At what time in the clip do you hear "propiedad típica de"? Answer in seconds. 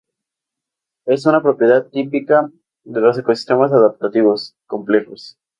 1.43-3.01